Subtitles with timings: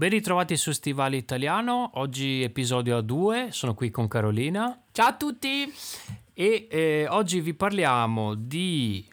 [0.00, 4.84] Ben ritrovati su Stivale Italiano, oggi episodio a 2, sono qui con Carolina.
[4.92, 5.70] Ciao a tutti!
[6.32, 9.06] E eh, oggi vi parliamo di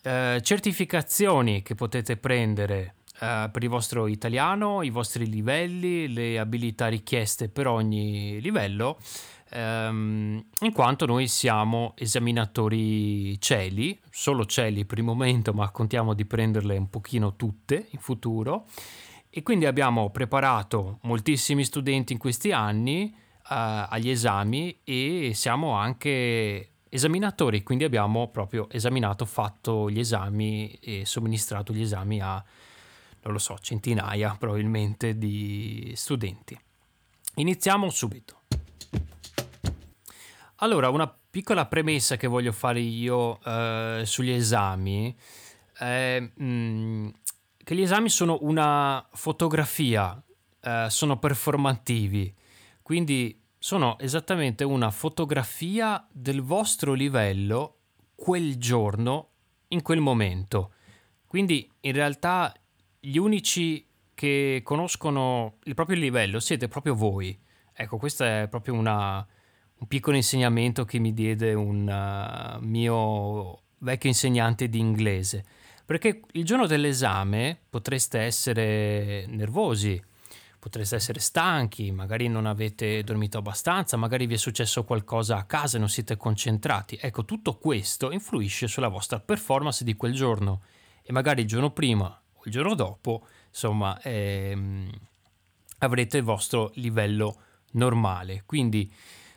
[0.00, 6.88] eh, certificazioni che potete prendere eh, per il vostro italiano, i vostri livelli, le abilità
[6.88, 8.98] richieste per ogni livello,
[9.50, 16.24] ehm, in quanto noi siamo esaminatori cieli, solo cieli per il momento, ma contiamo di
[16.24, 18.64] prenderle un pochino tutte in futuro.
[19.32, 26.70] E quindi abbiamo preparato moltissimi studenti in questi anni uh, agli esami e siamo anche
[26.88, 32.42] esaminatori, quindi abbiamo proprio esaminato, fatto gli esami e somministrato gli esami a,
[33.22, 36.58] non lo so, centinaia probabilmente di studenti.
[37.36, 38.40] Iniziamo subito.
[40.56, 45.16] Allora, una piccola premessa che voglio fare io uh, sugli esami
[45.72, 46.18] è...
[46.18, 47.08] Mh, mm,
[47.70, 50.20] che gli esami sono una fotografia,
[50.60, 52.34] eh, sono performativi,
[52.82, 57.76] quindi sono esattamente una fotografia del vostro livello
[58.16, 59.28] quel giorno,
[59.68, 60.72] in quel momento.
[61.28, 62.52] Quindi in realtà
[62.98, 67.38] gli unici che conoscono il proprio livello siete proprio voi.
[67.72, 69.24] Ecco, questo è proprio una,
[69.76, 75.44] un piccolo insegnamento che mi diede un uh, mio vecchio insegnante di inglese
[75.90, 80.00] perché il giorno dell'esame potreste essere nervosi,
[80.56, 85.78] potreste essere stanchi, magari non avete dormito abbastanza, magari vi è successo qualcosa a casa
[85.78, 86.96] e non siete concentrati.
[87.00, 90.62] Ecco, tutto questo influisce sulla vostra performance di quel giorno
[91.02, 94.88] e magari il giorno prima o il giorno dopo, insomma, ehm,
[95.78, 97.36] avrete il vostro livello
[97.72, 98.44] normale.
[98.46, 98.88] Quindi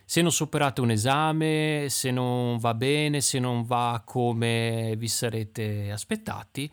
[0.05, 5.91] se non superate un esame, se non va bene, se non va come vi sarete
[5.91, 6.71] aspettati,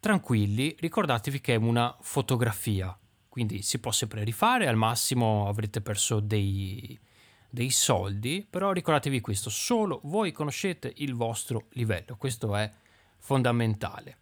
[0.00, 2.96] tranquilli, ricordatevi che è una fotografia,
[3.28, 6.98] quindi si può sempre rifare, al massimo avrete perso dei,
[7.48, 12.70] dei soldi, però ricordatevi questo, solo voi conoscete il vostro livello, questo è
[13.18, 14.16] fondamentale.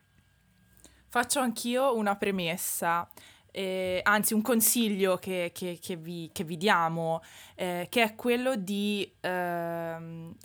[1.08, 3.08] Faccio anch'io una premessa
[3.52, 7.22] eh, anzi un consiglio che, che, che, vi, che vi, diamo,
[7.54, 9.96] eh, che è quello di eh,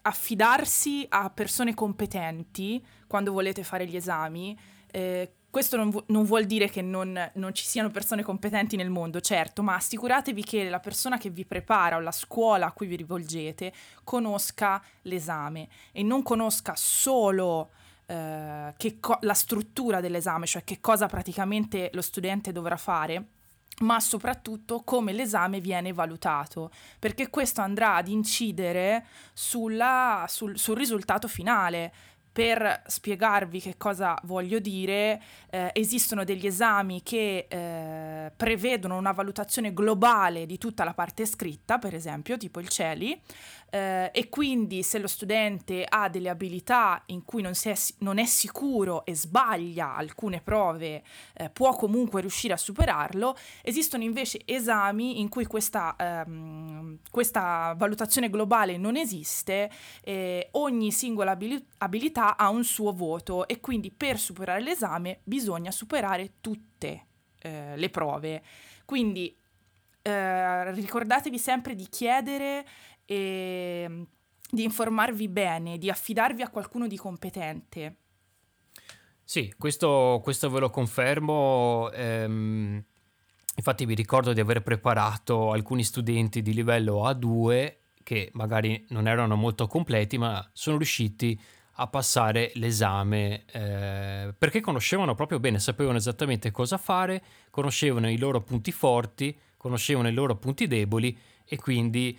[0.02, 4.58] affidarsi a persone competenti quando volete fare gli esami.
[4.92, 8.90] Eh, questo non, vu- non, vuol dire che non, non, ci siano persone competenti nel
[8.90, 12.88] mondo, certo, ma assicuratevi che la persona che vi prepara o la scuola a cui
[12.88, 13.72] vi rivolgete
[14.04, 17.70] conosca l'esame e non conosca solo
[18.06, 23.26] eh, co- la struttura dell'esame, cioè che cosa praticamente lo studente dovrà fare
[23.78, 31.28] ma soprattutto come l'esame viene valutato, perché questo andrà ad incidere sulla, sul, sul risultato
[31.28, 31.92] finale.
[32.36, 39.74] Per spiegarvi che cosa voglio dire, eh, esistono degli esami che eh, prevedono una valutazione
[39.74, 43.18] globale di tutta la parte scritta, per esempio, tipo il CELI,
[43.76, 48.26] eh, e quindi se lo studente ha delle abilità in cui non, è, non è,
[48.26, 51.04] sicuro e sbaglia alcune prove,
[51.34, 53.36] eh, può comunque riuscire a superarlo.
[53.62, 59.70] Esistono invece esami in cui questa, ehm, questa valutazione globale non esiste,
[60.52, 66.36] ogni singola abil- abilità ha un suo voto e quindi per superare l'esame bisogna superare
[66.40, 67.08] tutte
[67.42, 68.42] eh, le prove.
[68.86, 69.36] Quindi
[70.08, 72.64] eh, ricordatevi sempre di chiedere
[73.06, 74.06] e
[74.50, 77.96] di informarvi bene, di affidarvi a qualcuno di competente.
[79.24, 81.90] Sì, questo, questo ve lo confermo.
[81.92, 82.84] Ehm,
[83.56, 89.36] infatti vi ricordo di aver preparato alcuni studenti di livello A2 che magari non erano
[89.36, 91.38] molto completi, ma sono riusciti
[91.78, 98.42] a passare l'esame eh, perché conoscevano proprio bene, sapevano esattamente cosa fare, conoscevano i loro
[98.42, 102.18] punti forti, conoscevano i loro punti deboli e quindi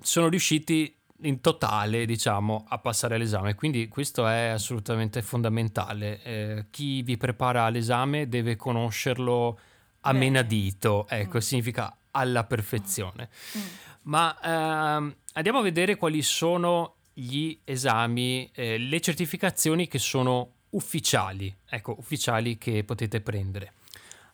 [0.00, 3.54] sono riusciti in totale, diciamo, a passare l'esame.
[3.54, 6.22] Quindi questo è assolutamente fondamentale.
[6.22, 9.58] Eh, chi vi prepara all'esame deve conoscerlo
[10.00, 11.40] a menadito, ecco, mm.
[11.40, 13.28] significa alla perfezione.
[13.56, 13.60] Mm.
[14.02, 21.54] Ma ehm, andiamo a vedere quali sono gli esami, eh, le certificazioni che sono ufficiali,
[21.68, 23.74] ecco, ufficiali che potete prendere.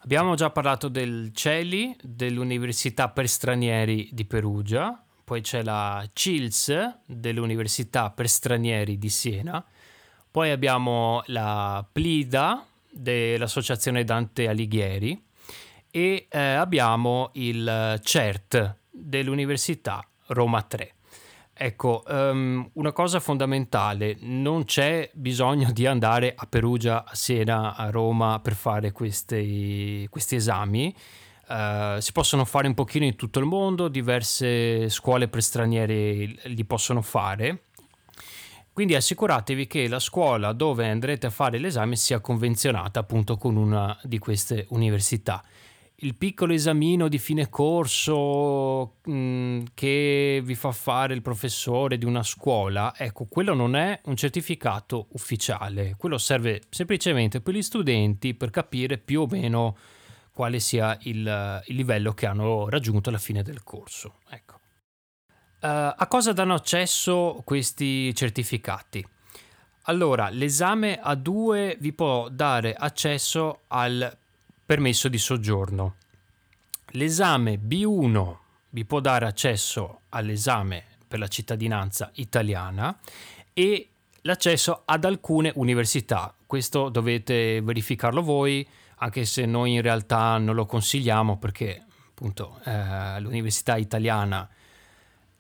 [0.00, 8.10] Abbiamo già parlato del CELI, dell'Università per Stranieri di Perugia, poi c'è la CILS dell'Università
[8.10, 9.62] per Stranieri di Siena,
[10.30, 15.20] poi abbiamo la PLIDA dell'Associazione Dante Alighieri
[15.90, 20.92] e eh, abbiamo il CERT dell'Università Roma 3.
[21.60, 27.90] Ecco, um, una cosa fondamentale, non c'è bisogno di andare a Perugia, a Siena, a
[27.90, 30.94] Roma per fare questi, questi esami.
[31.49, 36.64] Uh, si possono fare un pochino in tutto il mondo, diverse scuole per stranieri li
[36.64, 37.64] possono fare.
[38.72, 43.99] Quindi assicuratevi che la scuola dove andrete a fare l'esame sia convenzionata appunto con una
[44.04, 45.43] di queste università
[46.00, 52.04] il piccolo esamino di fine corso mh, mm, che vi fa fare il professore di
[52.04, 58.34] una scuola, ecco, quello non è un certificato ufficiale, quello serve semplicemente per gli studenti
[58.34, 59.76] per capire più o meno
[60.32, 64.18] quale sia il, il livello che hanno raggiunto alla fine del corso.
[64.30, 64.54] Ecco.
[65.60, 69.04] Uh, a cosa danno accesso questi certificati?
[69.82, 74.16] Allora, l'esame A2 vi può dare accesso al
[74.68, 75.94] permesso di soggiorno.
[76.88, 78.36] L'esame B1
[78.68, 82.94] vi può dare accesso all'esame per la cittadinanza italiana
[83.54, 83.88] e
[84.20, 86.34] l'accesso ad alcune università.
[86.44, 93.20] Questo dovete verificarlo voi, anche se noi in realtà non lo consigliamo perché appunto eh,
[93.20, 94.46] l'università italiana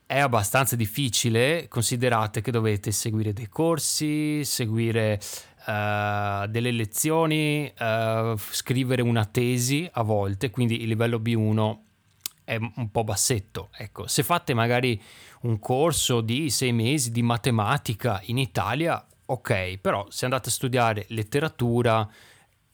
[0.06, 5.20] è abbastanza difficile, considerate che dovete seguire dei corsi, seguire
[5.68, 11.78] uh, delle lezioni, uh, scrivere una tesi a volte, quindi il livello B1
[12.44, 13.68] è un po' bassetto.
[13.76, 15.00] Ecco, se fate magari
[15.42, 21.04] un corso di sei mesi di matematica in Italia, ok, però se andate a studiare
[21.08, 22.08] letteratura,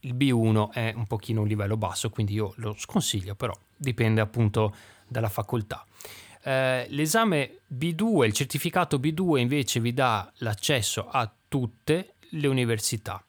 [0.00, 4.75] il B1 è un pochino un livello basso, quindi io lo sconsiglio, però dipende appunto
[5.08, 5.85] dalla facoltà.
[6.47, 13.23] Eh, l'esame B2, il certificato B2 invece vi dà l'accesso a tutte le università.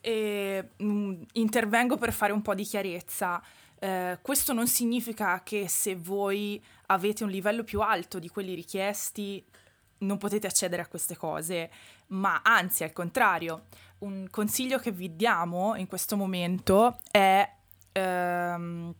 [0.00, 3.42] E, mh, mm, intervengo per fare un po' di chiarezza.
[3.78, 9.44] Eh, questo non significa che se voi avete un livello più alto di quelli richiesti
[9.98, 11.70] non potete accedere a queste cose,
[12.08, 13.66] ma anzi al contrario,
[13.98, 17.50] un consiglio che vi diamo in questo momento è
[17.92, 18.94] ehm,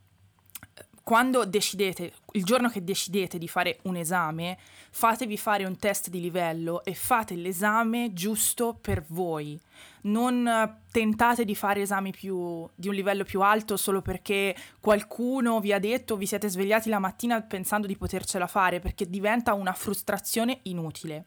[1.06, 4.58] quando decidete, il giorno che decidete di fare un esame,
[4.90, 9.56] fatevi fare un test di livello e fate l'esame giusto per voi.
[10.02, 15.72] Non tentate di fare esami più, di un livello più alto solo perché qualcuno vi
[15.72, 20.58] ha detto, vi siete svegliati la mattina pensando di potercela fare, perché diventa una frustrazione
[20.62, 21.26] inutile.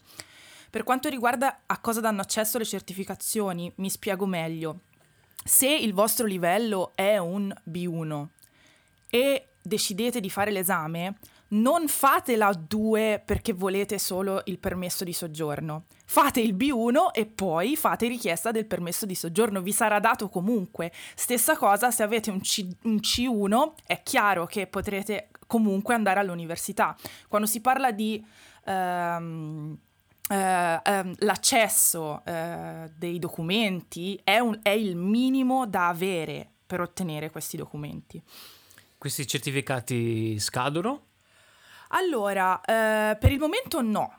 [0.70, 4.82] Per quanto riguarda a cosa danno accesso le certificazioni, mi spiego meglio.
[5.42, 8.28] Se il vostro livello è un B1
[9.10, 11.16] e decidete di fare l'esame,
[11.50, 15.86] non fate la 2 perché volete solo il permesso di soggiorno.
[16.06, 20.92] Fate il B1 e poi fate richiesta del permesso di soggiorno, vi sarà dato comunque.
[21.16, 26.96] Stessa cosa se avete un, C- un C1, è chiaro che potrete comunque andare all'università.
[27.30, 28.24] Quando si parla di...
[28.66, 29.78] Um,
[30.32, 37.32] Uh, um, l'accesso uh, dei documenti è, un, è, il minimo da avere per ottenere
[37.32, 38.22] questi documenti.
[39.00, 41.06] Questi certificati scadono?
[41.92, 44.14] Allora, eh, per il momento no.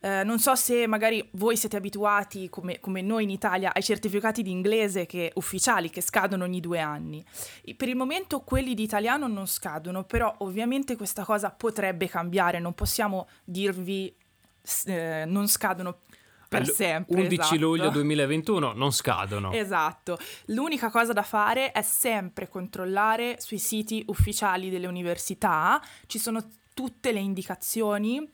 [0.00, 4.42] Eh, non so se magari voi siete abituati, come, come, noi in Italia, ai certificati
[4.42, 7.22] di inglese che, ufficiali che scadono ogni due anni.
[7.76, 12.72] Per il momento quelli di italiano non scadono, però ovviamente questa cosa potrebbe cambiare, non
[12.72, 14.16] possiamo dirvi
[14.86, 16.00] eh, non scadono
[16.48, 17.14] per sempre.
[17.14, 17.56] 11 esatto.
[17.56, 19.52] luglio 2021 non scadono.
[19.52, 20.18] Esatto.
[20.46, 27.12] L'unica cosa da fare è sempre controllare sui siti ufficiali delle università, ci sono tutte
[27.12, 28.30] le indicazioni,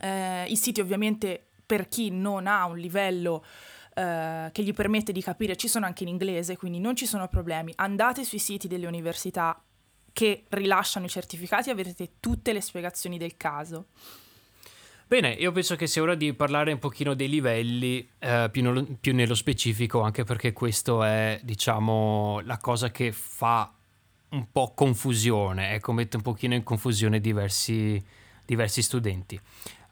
[0.00, 3.44] eh, i siti ovviamente per chi non ha un livello
[3.94, 7.28] eh, che gli permette di capire ci sono anche in inglese, quindi non ci sono
[7.28, 7.72] problemi.
[7.76, 9.62] Andate sui siti delle università
[10.12, 13.86] che rilasciano i certificati e avrete tutte le spiegazioni del caso.
[15.10, 18.86] Bene, io penso che sia ora di parlare un pochino dei livelli eh, più, no,
[19.00, 23.74] più, nello specifico, anche perché questo è, diciamo, la cosa che fa
[24.28, 28.00] un po' confusione, ecco, mette un pochino in confusione diversi,
[28.46, 29.36] diversi studenti.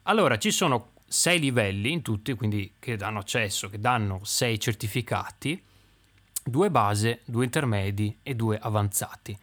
[0.04, 5.60] Allora, ci sono sei livelli in tutti, quindi che danno accesso, che danno sei certificati,
[6.44, 9.36] due base, due intermedi e due avanzati.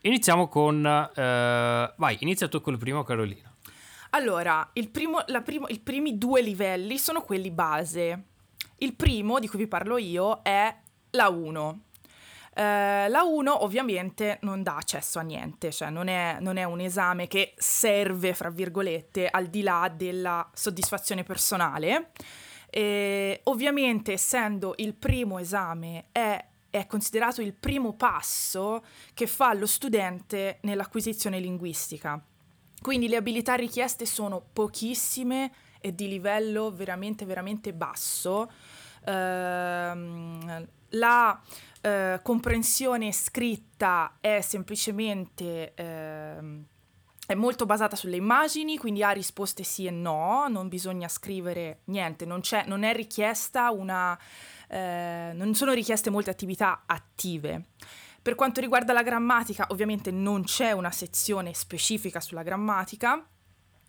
[0.00, 0.86] Iniziamo con...
[0.86, 3.51] Eh, vai, inizia tu con il primo, Carolina.
[4.14, 8.24] Allora, il primo, primo, i primi due livelli sono quelli base.
[8.78, 10.74] Il primo, di cui vi parlo io, è
[11.12, 11.80] la 1.
[12.54, 16.80] Eh, la 1 ovviamente non dà accesso a niente, cioè non è, non è, un
[16.80, 22.10] esame che serve, fra virgolette, al di là della soddisfazione personale.
[22.68, 29.66] E, ovviamente, essendo il primo esame, è, è considerato il primo passo che fa lo
[29.66, 32.22] studente nell'acquisizione linguistica
[32.82, 38.50] Quindi le abilità richieste sono pochissime e di livello veramente, veramente basso.
[39.04, 41.40] Uh, la
[41.82, 45.72] uh, comprensione scritta è semplicemente...
[45.78, 46.70] Uh,
[47.24, 52.26] è molto basata sulle immagini, quindi ha risposte sì e no, non bisogna scrivere niente,
[52.26, 54.18] non, non è richiesta una...
[54.68, 57.66] Eh, non sono richieste molte attività attive.
[58.22, 63.26] Per quanto riguarda la grammatica, ovviamente non c'è una sezione specifica sulla grammatica,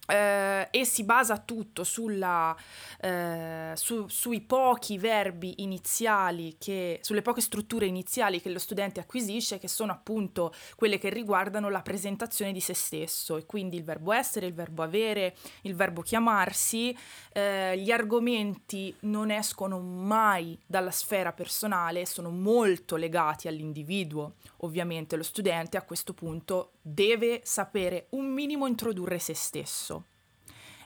[0.06, 2.56] eh, e si basa tutto sulla,
[3.00, 9.60] eh, su, sui pochi verbi iniziali, che, sulle poche strutture iniziali che lo studente acquisisce,
[9.60, 14.12] che sono appunto quelle che riguardano la presentazione di se stesso, e quindi il verbo
[14.12, 16.96] essere, il verbo avere, il verbo chiamarsi.
[17.32, 24.34] Eh, gli argomenti non escono mai dalla sfera personale, sono molto legati all'individuo.
[24.58, 29.93] Ovviamente lo studente a questo punto deve sapere un minimo introdurre se stesso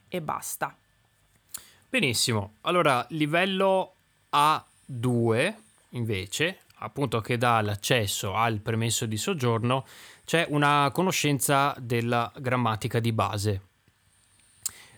[0.09, 0.75] e basta.
[1.89, 3.93] Benissimo, allora livello
[4.31, 5.53] A2
[5.91, 9.85] invece, appunto che dà l'accesso al permesso di soggiorno,
[10.25, 13.61] c'è una conoscenza della grammatica di base.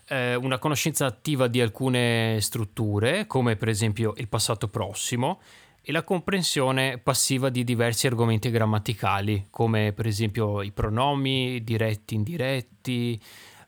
[0.06, 5.40] Eh, una conoscenza attiva di alcune strutture, come per esempio il passato prossimo,
[5.82, 13.20] e la comprensione passiva di diversi argomenti grammaticali, come per esempio i pronomi diretti, indiretti,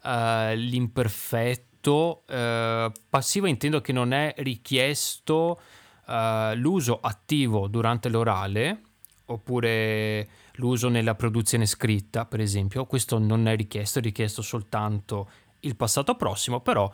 [0.02, 2.22] uh, l'imperfetto.
[2.28, 5.60] Uh, passivo intendo che non è richiesto
[6.06, 8.80] uh, l'uso attivo durante l'orale,
[9.26, 12.86] oppure l'uso nella produzione scritta, per esempio.
[12.86, 15.28] Questo non è richiesto, è richiesto soltanto
[15.60, 16.90] il passato prossimo, però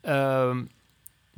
[0.00, 0.66] uh,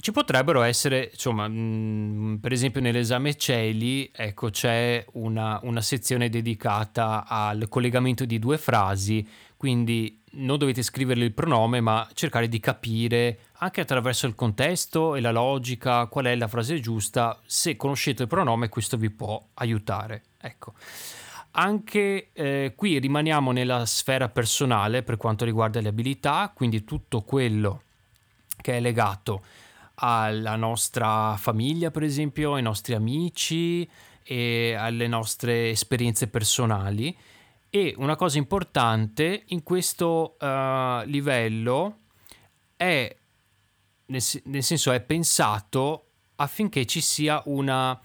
[0.01, 6.29] ci potrebbero essere, insomma, mh, mm, per esempio nell'esame CELI, ecco, c'è una, una, sezione
[6.29, 9.27] dedicata al collegamento di due frasi,
[9.59, 15.21] quindi non dovete scrivere il pronome, ma cercare di capire anche attraverso il contesto e
[15.21, 17.37] la logica qual è la frase giusta.
[17.45, 20.23] Se conoscete il pronome, questo vi può aiutare.
[20.41, 20.75] Ecco.
[21.53, 27.83] Anche eh, qui rimaniamo nella sfera personale per quanto riguarda le abilità, quindi tutto quello
[28.61, 29.43] che è legato
[29.95, 33.89] alla nostra famiglia, per esempio, ai nostri amici
[34.23, 37.17] e alle nostre esperienze personali.
[37.71, 41.99] E una cosa importante in questo uh, livello
[42.77, 43.15] è,
[44.07, 46.07] nel, nel, senso, è pensato
[46.37, 48.01] affinché ci sia una,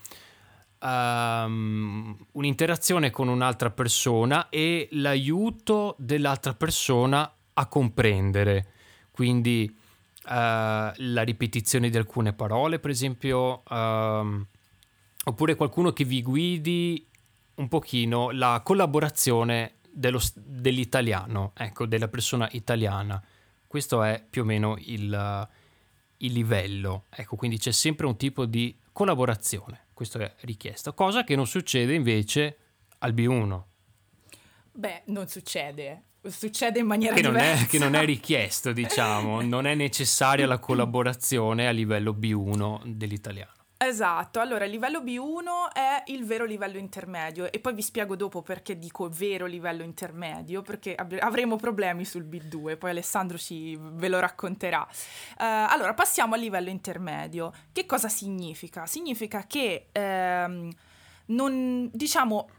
[0.79, 8.67] um, un'interazione con un'altra persona e l'aiuto dell'altra persona a comprendere.
[9.11, 14.45] Quindi uh, la ripetizione di alcune parole, per esempio, uh,
[15.25, 17.07] oppure qualcuno che vi guidi
[17.55, 23.21] un pochino la collaborazione dello, dell'italiano, ecco, della persona italiana.
[23.67, 25.49] Questo è più o meno il,
[26.17, 31.35] il livello, ecco, quindi c'è sempre un tipo di collaborazione, questo è richiesto, cosa che
[31.35, 32.57] non succede invece
[32.99, 33.61] al B1.
[34.71, 37.63] Beh, non succede succede in maniera che non diversa.
[37.63, 43.62] È, che non è richiesto, diciamo, non è necessaria la collaborazione a livello B1 dell'italiano.
[43.85, 48.41] Esatto, allora il livello B1 è il vero livello intermedio e poi vi spiego dopo
[48.41, 54.21] perché dico vero livello intermedio, perché avremo problemi sul B2, poi Alessandro ci, ve lo
[54.21, 54.87] racconterà.
[55.37, 57.51] Uh, allora passiamo al livello intermedio.
[57.73, 58.85] Che cosa significa?
[58.85, 60.71] Significa che ehm,
[61.25, 62.49] non, diciamo,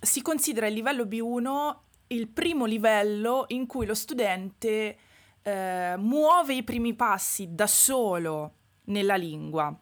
[0.00, 1.76] si considera il livello B1
[2.08, 4.96] il primo livello in cui lo studente
[5.42, 9.78] eh, muove i primi passi da solo nella lingua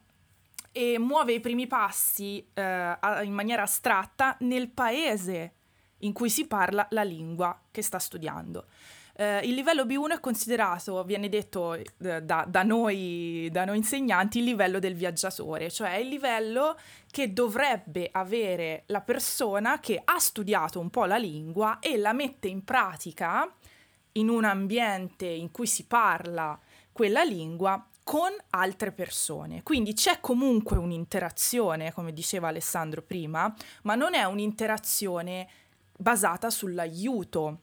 [0.79, 5.55] e muove i primi passi eh, in maniera astratta nel paese
[5.99, 8.65] in cui si parla la lingua che sta studiando.
[9.13, 11.83] Eh, il livello B1 è considerato, viene detto eh,
[12.21, 16.79] da, da, noi, da, noi, insegnanti, il livello del viaggiatore, cioè il livello
[17.11, 22.47] che dovrebbe avere la persona che ha studiato un po' la lingua e la mette
[22.47, 23.53] in pratica
[24.13, 26.57] in un ambiente in cui si parla
[26.93, 29.61] quella lingua con altre persone.
[29.61, 35.47] Quindi c'è comunque un'interazione, come diceva Alessandro prima, ma non è un'interazione
[35.95, 37.59] basata sull'aiuto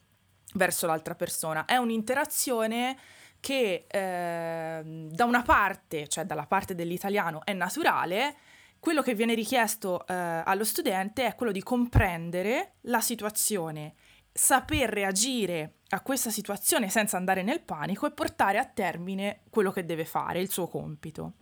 [0.54, 1.64] verso l'altra persona.
[1.64, 2.96] È un'interazione
[3.40, 8.36] che eh, da una parte, cioè dalla parte dell'italiano, è naturale,
[8.78, 13.94] quello che viene richiesto eh, allo studente è quello di comprendere la situazione,
[14.36, 19.84] saper reagire a questa situazione senza andare nel panico e portare a termine quello che
[19.84, 21.34] deve fare, il suo compito.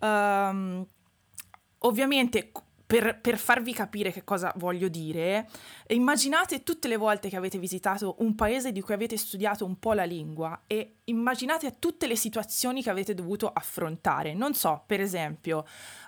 [0.00, 0.86] Um,
[1.78, 2.52] ovviamente
[2.84, 5.48] per, per, farvi capire che cosa voglio dire,
[5.94, 9.92] immaginate tutte le volte che avete visitato un paese di cui avete studiato un po'
[9.92, 14.34] la lingua e immaginate tutte le situazioni che avete dovuto affrontare.
[14.34, 15.62] Non so, per esempio, uh,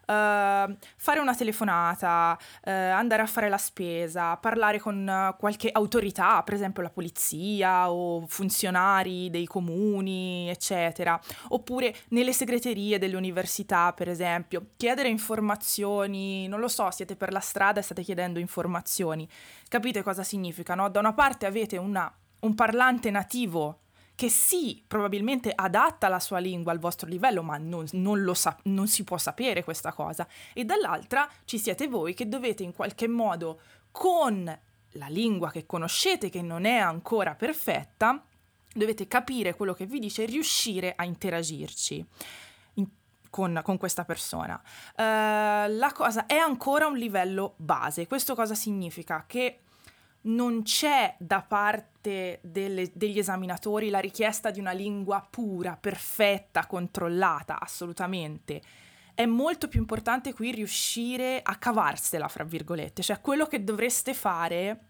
[0.07, 6.83] fare una telefonata, uh, andare a fare la spesa, parlare con qualche autorità, per esempio
[6.83, 11.19] la polizia o funzionari dei comuni, eccetera,
[11.49, 17.41] oppure nelle segreterie delle università, per esempio, chiedere informazioni, non lo so, siete per la
[17.41, 19.29] strada e state chiedendo informazioni.
[19.69, 20.89] Capite cosa significa, no?
[20.89, 23.81] Da una parte avete una, un parlante nativo
[24.15, 28.89] che sì, probabilmente adatta la sua lingua al vostro livello, ma non, non, sa- non
[28.89, 30.27] si può sapere questa cosa.
[30.53, 33.61] E dall'altra ci siete voi che dovete in qualche modo,
[33.93, 34.59] con
[34.93, 38.21] la lingua che conoscete, che non è ancora perfetta,
[38.75, 42.05] dovete capire quello che vi dice e riuscire a interagirci.
[43.31, 44.61] Con, con, questa persona.
[44.97, 48.07] Uh, la cosa è ancora un livello base.
[48.07, 49.25] Questo cosa significa?
[49.27, 49.61] Che
[50.23, 57.61] non c'è da parte delle, degli esaminatori la richiesta di una lingua pura, perfetta, controllata,
[57.61, 58.61] assolutamente.
[59.15, 64.88] È molto più importante qui riuscire a cavarsela, fra virgolette, cioè quello che dovreste fare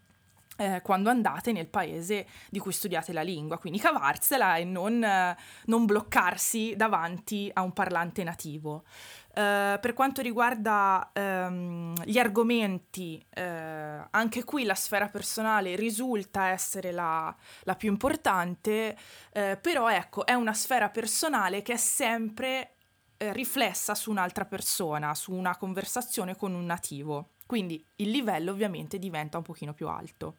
[0.59, 5.37] eh, quando andate nel paese di cui studiate la lingua, quindi cavarsela e non, eh,
[5.65, 8.83] non bloccarsi davanti a un parlante nativo.
[9.29, 16.91] Uh, per quanto riguarda um, gli argomenti, uh, anche qui la sfera personale risulta essere
[16.91, 18.97] la, la più importante,
[19.33, 22.73] uh, però ecco, è una sfera personale che è sempre
[23.17, 27.29] riflessa su un'altra persona, su una conversazione con un nativo.
[27.45, 30.37] Quindi il livello ovviamente diventa un pochino più alto.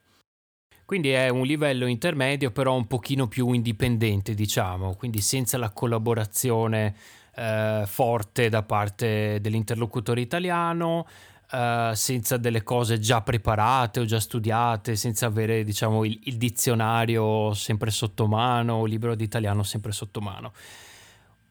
[0.90, 6.96] Quindi è un livello intermedio, però un pochino più indipendente, diciamo, quindi senza la collaborazione
[7.36, 11.06] eh, forte da parte dell'interlocutore italiano,
[11.52, 17.54] eh, senza delle cose già preparate o già studiate, senza avere diciamo il, il dizionario
[17.54, 20.52] sempre sotto mano il libro di italiano sempre sotto mano.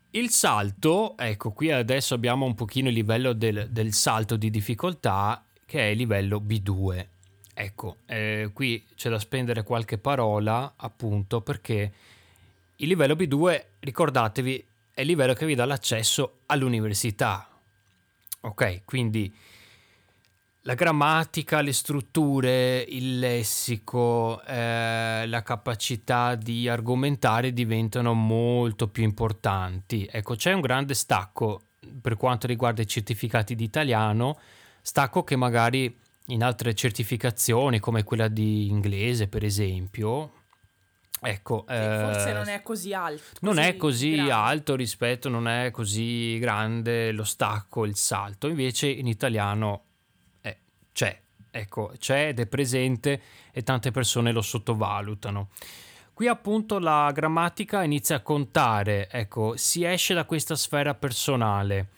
[0.10, 5.46] Il salto, ecco qui adesso abbiamo un pochino il livello del, del salto di difficoltà
[5.66, 7.19] che è il livello B2.
[7.62, 11.92] Ecco, eh, qui c'è da spendere qualche parola appunto perché
[12.78, 17.50] il livello B2, ricordatevi, è il livello che vi dà l'accesso all'università.
[18.42, 19.30] Ok, quindi
[20.62, 30.08] la grammatica, le strutture, il lessico, eh, la capacità di argomentare diventano molto più importanti.
[30.10, 31.64] Ecco, c'è un grande stacco
[32.02, 34.40] per quanto riguarda i certificati di italiano,
[34.82, 40.32] stacco che magari in altre certificazioni come quella di inglese, per esempio,
[41.22, 43.24] Ecco, eh, forse non è così alto.
[43.34, 44.32] Così non è così grande.
[44.32, 48.48] alto rispetto, non è così grande lo stacco, il salto.
[48.48, 49.84] Invece in italiano
[50.42, 50.58] eh,
[50.94, 51.20] c'è,
[51.52, 55.50] ecco, c'è ed è presente e tante persone lo sottovalutano.
[56.14, 61.90] Qui appunto la grammatica inizia a contare, ecco, si esce da questa sfera personale.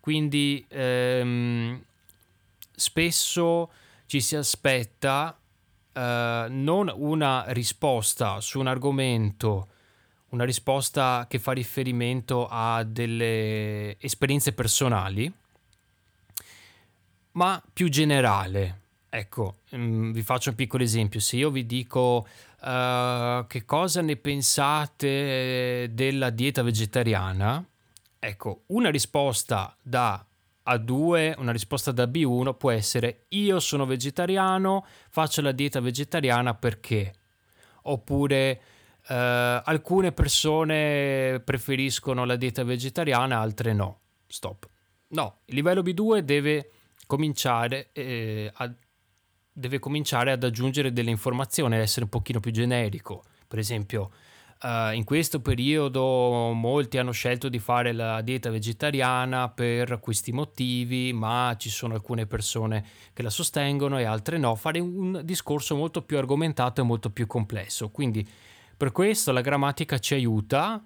[0.00, 1.80] Quindi ehm,
[2.74, 3.70] spesso
[4.06, 6.00] ci si aspetta uh,
[6.48, 9.68] non una risposta su un argomento,
[10.30, 15.32] una risposta che fa riferimento a delle esperienze personali,
[17.32, 18.80] ma più generale.
[19.08, 21.20] Ecco, um, vi faccio un piccolo esempio.
[21.20, 22.26] Se io vi dico
[22.60, 27.64] uh, che cosa ne pensate della dieta vegetariana,
[28.18, 30.24] ecco, una risposta da
[30.66, 37.12] a2, una risposta da B1 può essere io sono vegetariano, faccio la dieta vegetariana perché?
[37.82, 38.60] Oppure
[39.06, 44.00] eh, alcune persone preferiscono la dieta vegetariana, altre no.
[44.26, 44.68] Stop.
[45.08, 46.70] No, il livello B2 deve
[47.06, 48.72] cominciare, eh, a,
[49.52, 53.24] deve cominciare ad aggiungere delle informazioni, essere un pochino più generico.
[53.46, 54.10] Per esempio,
[54.64, 61.12] Uh, in questo periodo molti hanno scelto di fare la dieta vegetariana per questi motivi,
[61.12, 64.54] ma ci sono alcune persone che la sostengono e altre no.
[64.54, 67.90] Fare un discorso molto più argomentato e molto più complesso.
[67.90, 68.26] Quindi
[68.74, 70.82] per questo la grammatica ci aiuta,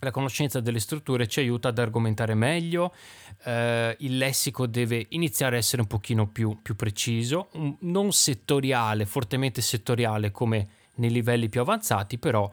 [0.00, 2.92] la conoscenza delle strutture ci aiuta ad argomentare meglio,
[3.44, 3.50] uh,
[3.98, 7.50] il lessico deve iniziare a essere un pochino più, più preciso,
[7.82, 12.50] non settoriale, fortemente settoriale come nei livelli più avanzati, però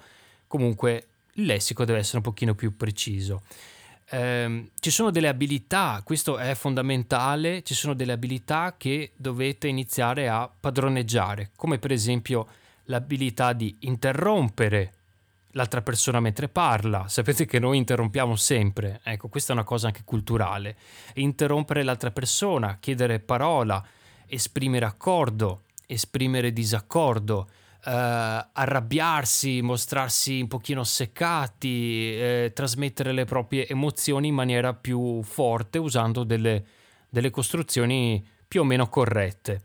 [0.48, 3.42] comunque il lessico deve essere un pochino più preciso.
[4.10, 10.30] Eh, ci sono delle abilità, questo è fondamentale, ci sono delle abilità che dovete iniziare
[10.30, 12.48] a padroneggiare, come per esempio
[12.86, 14.94] l'abilità di interrompere
[15.56, 17.08] l'altra persona mentre parla.
[17.08, 20.76] Sapete che noi interrompiamo sempre, ecco, questa è una cosa anche culturale.
[21.16, 23.84] Interrompere l'altra persona, chiedere parola,
[24.28, 27.50] esprimere accordo, esprimere disaccordo,
[27.92, 36.24] arrabbiarsi, mostrarsi un pochino seccati, eh, trasmettere le proprie emozioni in maniera più forte usando
[36.24, 36.66] delle,
[37.10, 39.62] delle costruzioni più o meno corrette.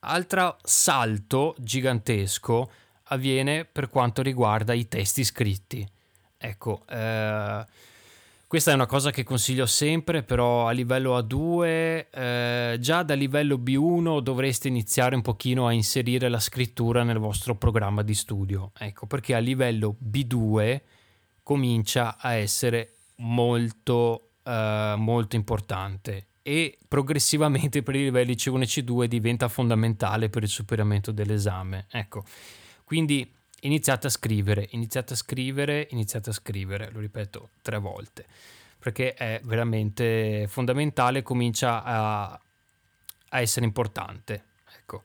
[0.00, 2.70] Altro salto gigantesco
[3.04, 5.86] avviene per quanto riguarda i testi scritti.
[6.36, 7.66] Ecco, eh,
[8.48, 13.56] questa è una cosa che consiglio sempre, però a livello A2, eh, già da livello
[13.56, 18.72] B1 dovreste iniziare un pochino a inserire la scrittura nel vostro programma di studio.
[18.78, 20.80] Ecco, perché a livello B2
[21.42, 29.04] comincia a essere molto, eh, molto importante e progressivamente per i livelli C1 e C2
[29.04, 31.84] diventa fondamentale per il superamento dell'esame.
[31.90, 32.24] Ecco,
[32.84, 33.30] quindi
[33.60, 38.26] iniziate a scrivere, iniziate a scrivere, iniziate a scrivere, lo ripeto tre volte,
[38.78, 42.40] perché è veramente fondamentale, comincia a,
[43.28, 44.44] a essere importante.
[44.78, 45.02] Ecco.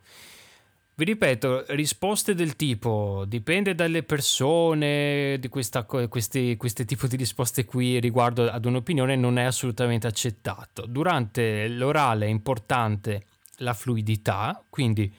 [0.95, 7.65] Vi ripeto, risposte del tipo dipende dalle persone, di questa, questi, questi tipi di risposte
[7.65, 10.85] qui riguardo ad un'opinione non è assolutamente accettato.
[10.85, 13.23] Durante l'orale è importante
[13.57, 15.11] la fluidità, quindi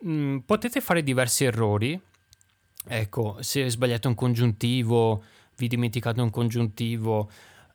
[0.00, 2.00] mh, potete fare diversi errori.
[2.88, 5.22] Ecco, se sbagliate un congiuntivo,
[5.56, 7.30] vi dimenticate un congiuntivo,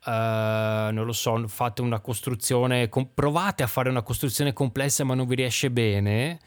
[0.06, 0.10] uh,
[0.91, 5.36] non lo so, fate una costruzione, provate a fare una costruzione complessa ma non vi
[5.36, 6.39] riesce bene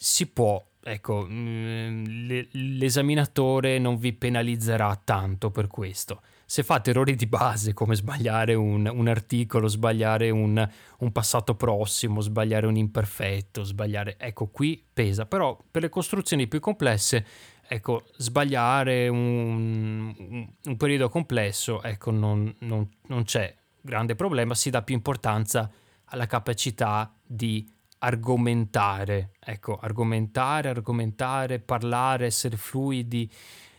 [0.00, 2.04] si può, ecco, mm,
[2.52, 6.22] l'esaminatore non vi penalizzerà tanto per questo.
[6.50, 10.66] Se fate errori di base come sbagliare un, un articolo, sbagliare un,
[11.00, 14.16] un, passato prossimo, sbagliare un imperfetto, sbagliare...
[14.18, 15.26] Ecco, qui pesa.
[15.26, 17.26] Però per le costruzioni più complesse,
[17.68, 24.80] ecco, sbagliare un, un periodo complesso, ecco, non, non, non c'è grande problema, si dà
[24.80, 25.70] più importanza
[26.06, 33.30] alla capacità di argomentare, ecco, argomentare, argomentare, parlare, essere fluidi,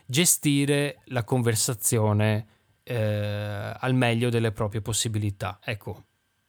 [0.05, 2.57] gestire la conversazione
[2.89, 5.59] eh, al meglio delle proprie possibilità.
[5.63, 6.05] Ecco,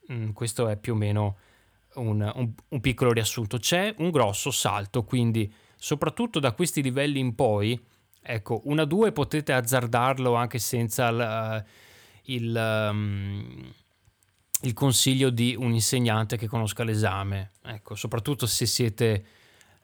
[0.06, 1.36] mh, mm, questo è più o meno
[1.96, 3.58] un, un, un, piccolo riassunto.
[3.58, 7.78] C'è un grosso salto, quindi soprattutto da questi livelli in poi,
[8.22, 11.64] ecco, una 2 potete azzardarlo anche senza l,
[12.24, 12.88] il...
[12.90, 13.72] Um,
[14.62, 19.24] il consiglio di un insegnante che conosca l'esame, ecco, soprattutto se siete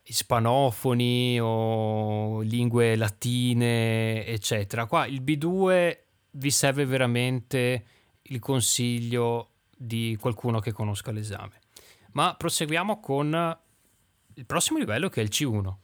[0.03, 4.85] ispanofoni o lingue latine, eccetera.
[4.85, 5.97] Qua il B2
[6.37, 7.85] vi serve veramente
[8.23, 11.61] il consiglio di qualcuno che conosca l'esame.
[12.13, 13.59] Ma proseguiamo con
[14.35, 15.75] il prossimo livello che è il C1.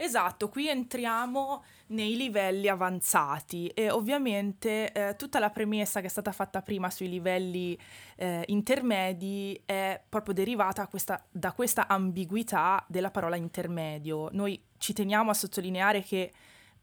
[0.00, 6.30] Esatto, qui entriamo nei livelli avanzati e ovviamente eh, tutta la premessa che è stata
[6.30, 7.76] fatta prima sui livelli
[8.16, 14.28] eh, intermedi è proprio derivata questa, da questa ambiguità della parola intermedio.
[14.32, 16.32] Noi ci teniamo a sottolineare che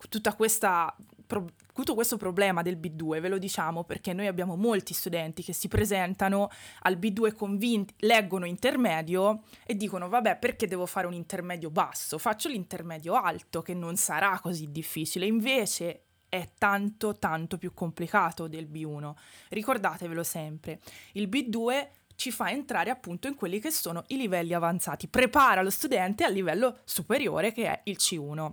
[0.10, 0.94] tutta questa
[1.26, 5.54] pro- tutto questo problema del B2 ve lo diciamo perché noi abbiamo molti studenti che
[5.54, 6.50] si presentano
[6.82, 12.50] al B2 convinti, leggono intermedio e dicono vabbè perché devo fare un intermedio basso, faccio
[12.50, 19.14] l'intermedio alto che non sarà così difficile, invece è tanto tanto più complicato del B1.
[19.50, 20.80] Ricordatevelo sempre,
[21.14, 25.70] il B2 ci fa entrare appunto in quelli che sono i livelli avanzati, prepara lo
[25.70, 28.52] studente al livello superiore che è il C1.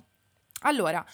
[0.63, 1.05] Allora,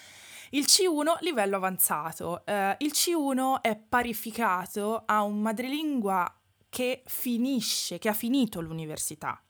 [0.50, 2.42] il C1 livello avanzato.
[2.46, 6.32] Uh, il C1 è parificato a un madrelingua
[6.68, 9.40] che finisce, che ha finito l'università.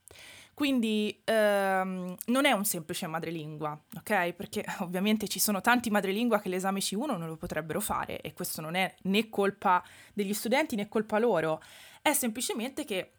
[0.58, 4.32] Quindi ehm, non è un semplice madrelingua, ok?
[4.32, 8.60] Perché ovviamente ci sono tanti madrelingua che l'esame C1 non lo potrebbero fare e questo
[8.60, 9.80] non è né colpa
[10.12, 11.62] degli studenti né colpa loro,
[12.02, 13.12] è semplicemente che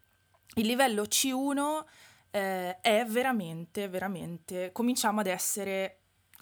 [0.55, 1.85] il livello C1
[2.31, 5.98] eh, è veramente, veramente, cominciamo ad essere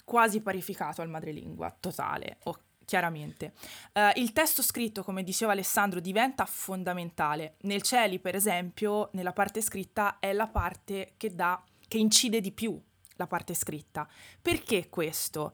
[0.08, 3.52] quasi parificato al madrelingua, totale, oh, chiaramente.
[3.92, 7.56] Uh, il testo scritto, come diceva Alessandro, diventa fondamentale.
[7.64, 12.52] Nel Cieli, per esempio, nella parte scritta è la parte che dà, che incide di
[12.52, 12.80] più
[13.16, 14.08] la parte scritta.
[14.40, 15.52] Perché questo?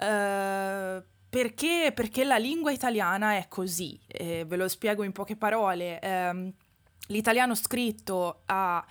[0.00, 6.00] Uh, perché, perché, la lingua italiana è così, eh, ve lo spiego in poche parole.
[6.00, 6.52] Eh,
[7.06, 8.84] l'italiano scritto ha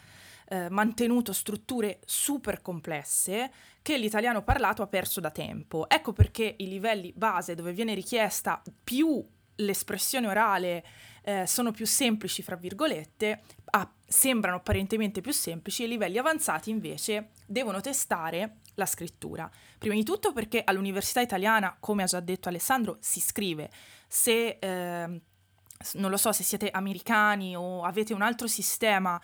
[0.52, 5.88] eh, mantenuto strutture super complesse che l'italiano parlato ha perso da tempo.
[5.88, 10.86] Ecco perché i livelli base dove viene richiesta più l'espressione orale
[11.24, 16.70] eh, sono più semplici, fra virgolette, ah, sembrano apparentemente più semplici e i livelli avanzati
[16.70, 19.50] invece devono testare la scrittura.
[19.78, 23.70] Prima di tutto perché all'università italiana, come ha già detto Alessandro, si scrive.
[24.06, 25.22] Se, eh,
[25.94, 29.22] non lo so, se siete americani o avete un altro sistema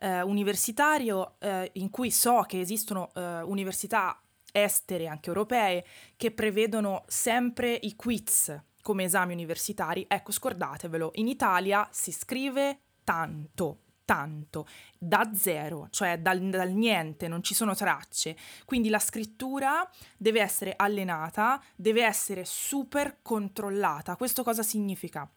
[0.00, 4.20] eh, universitario eh, in cui so che esistono eh, università
[4.52, 5.84] estere, anche europee,
[6.16, 13.80] che prevedono sempre i quiz come esami universitari, ecco, scordatevelo, in Italia si scrive tanto,
[14.04, 14.66] tanto,
[14.98, 18.36] da zero, cioè dal, dal, niente, non ci sono tracce.
[18.64, 24.16] Quindi la scrittura deve essere allenata, deve essere super controllata.
[24.16, 25.30] Questo cosa significa?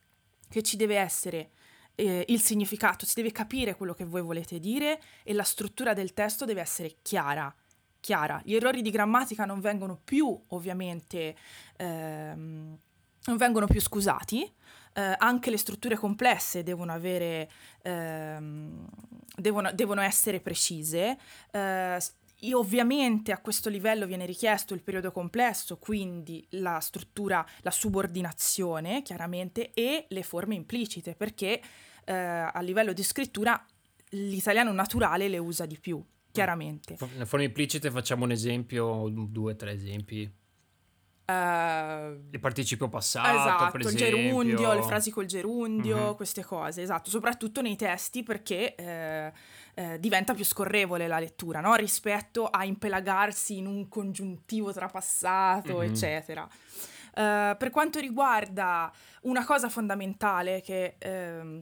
[0.49, 1.51] Che ci deve essere
[1.95, 6.13] eh, il significato, si deve capire quello che voi volete dire e la struttura del
[6.13, 7.53] testo deve essere chiara.
[7.99, 8.41] Chiara.
[8.43, 11.35] Gli errori di grammatica non vengono più, ovviamente,
[11.77, 12.77] ehm,
[13.25, 14.51] non vengono più scusati,
[14.95, 17.49] eh, anche le strutture complesse devono, avere,
[17.81, 18.85] ehm,
[19.35, 21.17] devono, devono essere precise.
[21.51, 21.97] Eh,
[22.43, 29.01] e ovviamente a questo livello viene richiesto il periodo complesso, quindi la struttura, la subordinazione
[29.01, 31.61] chiaramente e le forme implicite, perché
[32.03, 33.65] eh, a livello di scrittura
[34.09, 36.97] l'italiano naturale le usa di più, chiaramente.
[37.15, 40.29] Le forme implicite facciamo un esempio, due o tre esempi.
[41.25, 46.15] Uh, il participio passato, esatto, il gerundio, le frasi col gerundio, uh-huh.
[46.17, 49.31] queste cose, esatto, soprattutto nei testi perché eh,
[49.73, 51.73] eh, diventa più scorrevole la lettura, no?
[51.75, 55.81] rispetto a impelagarsi in un congiuntivo trapassato, uh-huh.
[55.81, 56.47] eccetera.
[57.15, 61.61] Uh, per quanto riguarda una cosa fondamentale che eh,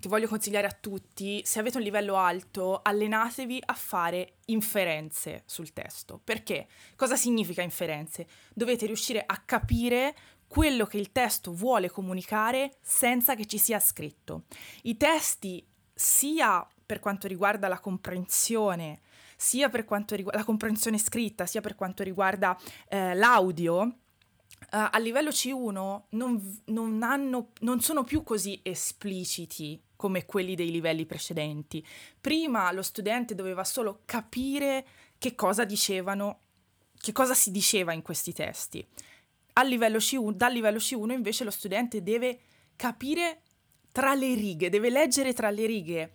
[0.00, 5.72] che voglio consigliare a tutti, se avete un livello alto, allenatevi a fare inferenze sul
[5.72, 6.20] testo.
[6.22, 6.68] Perché?
[6.96, 8.26] Cosa significa inferenze?
[8.54, 10.14] Dovete riuscire a capire
[10.48, 14.44] quello che il testo vuole comunicare senza che ci sia scritto.
[14.82, 18.98] I testi, sia per quanto riguarda la comprensione,
[19.36, 23.94] sia per quanto riguarda la comprensione scritta, sia per quanto riguarda eh, l'audio,
[24.60, 30.70] Uh, a livello C1 non, non, hanno, non sono più così espliciti come quelli dei
[30.70, 31.84] livelli precedenti.
[32.20, 36.40] Prima lo studente doveva solo capire che cosa dicevano,
[37.00, 38.86] che cosa si diceva in questi testi.
[39.64, 42.40] Livello C1, dal livello C1 invece lo studente deve
[42.76, 43.40] capire
[43.90, 46.12] tra le righe, deve leggere tra le righe,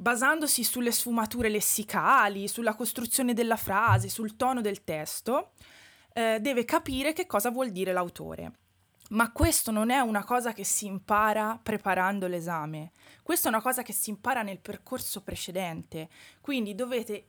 [0.00, 5.54] basandosi sulle sfumature lessicali, sulla costruzione della frase, sul tono del testo,
[6.12, 8.52] eh, deve capire che cosa vuol dire l'autore.
[9.10, 13.82] Ma questo non è una cosa che si impara preparando l'esame, questa è una cosa
[13.82, 16.08] che si impara nel percorso precedente,
[16.40, 17.26] quindi dovete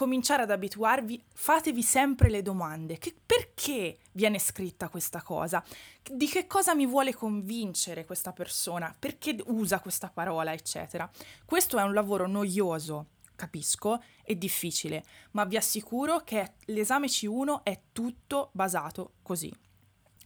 [0.00, 2.96] cominciare ad abituarvi, fatevi sempre le domande.
[2.96, 5.62] Che, perché viene scritta questa cosa?
[6.02, 8.96] Di che cosa mi vuole convincere questa persona?
[8.98, 11.10] Perché usa questa parola, eccetera?
[11.44, 17.78] Questo è un lavoro noioso, capisco, è difficile, ma vi assicuro che l'esame C1 è
[17.92, 19.54] tutto basato così.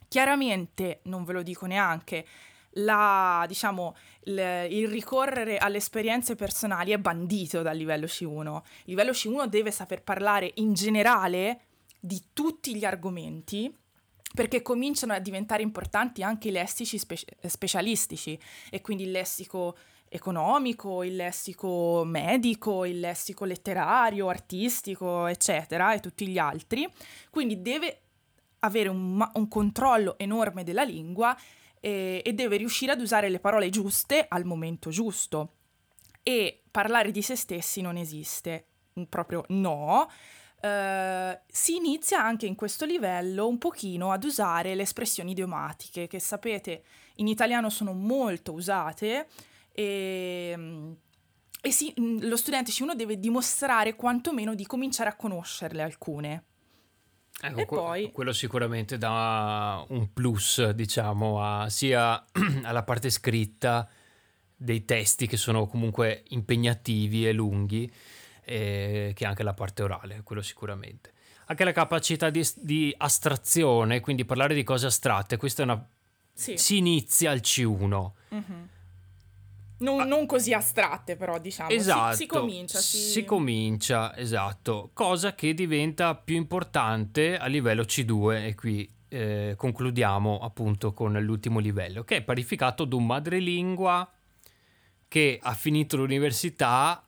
[0.06, 2.24] Chiaramente, non ve lo dico neanche,
[2.74, 8.54] la, diciamo, il, il, ricorrere alle esperienze personali è bandito dal livello C1.
[8.56, 11.60] Il livello C1 deve saper parlare in generale
[12.00, 13.74] di tutti gli argomenti
[14.34, 19.76] perché cominciano a diventare importanti anche i lessici spe- specialistici e quindi il lessico
[20.08, 26.88] economico, il lessico medico, il lessico letterario, artistico, eccetera, e tutti gli altri.
[27.30, 28.00] Quindi deve
[28.60, 31.36] avere un, un controllo enorme della lingua
[31.84, 35.56] e, e deve riuscire ad usare le parole giuste al momento giusto.
[36.22, 38.68] E parlare di se stessi non esiste,
[39.10, 40.10] proprio no.
[40.62, 46.18] Uh, si inizia anche in questo livello un pochino ad usare le espressioni idiomatiche che
[46.18, 46.84] sapete
[47.16, 49.26] in italiano sono molto usate
[49.70, 50.96] e,
[51.60, 56.44] e sì, lo studente C1 deve dimostrare quantomeno di cominciare a conoscerle alcune.
[57.40, 58.12] Ecco, e poi...
[58.12, 62.24] quello sicuramente dà un plus, diciamo, a, sia
[62.62, 63.88] alla parte scritta
[64.56, 67.92] dei testi che sono comunque impegnativi e lunghi,
[68.44, 71.12] eh, che anche la parte orale, quello sicuramente.
[71.46, 75.86] Anche la capacità di, di astrazione, quindi parlare di cose astratte, questa è una...
[76.32, 76.56] Sì.
[76.56, 78.10] Si inizia al C1.
[78.34, 78.62] Mm-hmm.
[79.84, 80.04] Non, ah.
[80.04, 81.70] non, così astratte, però, diciamo.
[81.70, 82.16] Esatto.
[82.16, 82.78] Si, si comincia.
[82.78, 82.96] Si...
[82.98, 83.24] si...
[83.24, 84.90] comincia, esatto.
[84.92, 91.58] Cosa che diventa più importante a livello C2 e qui eh, concludiamo appunto con l'ultimo
[91.60, 94.10] livello, che è parificato ad un madrelingua
[95.06, 97.04] che ha finito l'università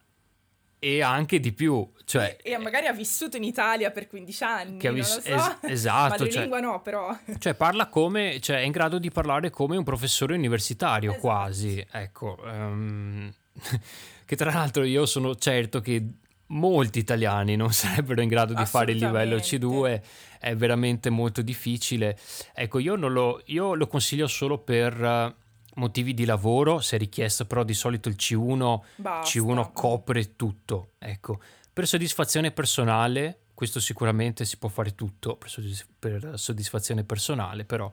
[0.79, 1.89] e anche di più.
[2.05, 5.29] Cioè, e, e, magari ha vissuto in Italia per 15 anni, che ha vis- so.
[5.29, 6.25] es- esatto.
[6.25, 7.17] Madrelingua cioè, no, però.
[7.39, 11.27] Cioè parla come, cioè è in grado di parlare come un professore universitario esatto.
[11.27, 12.39] quasi, ecco.
[12.45, 13.33] Um,
[14.25, 16.05] che tra l'altro io sono certo che
[16.49, 20.01] molti italiani non sarebbero in grado di fare il livello C2,
[20.39, 22.17] è veramente molto difficile.
[22.55, 25.35] Ecco, io, lo, io lo consiglio solo per
[25.77, 30.93] motivi di lavoro, se richiesto, però di solito il C1, C1 copre tutto.
[30.99, 31.41] Ecco,
[31.73, 37.91] per soddisfazione personale, questo sicuramente si può fare tutto per, soddisf- per soddisfazione personale, però